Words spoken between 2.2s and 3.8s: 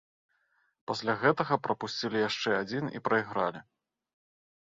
яшчэ адзін і прайгралі.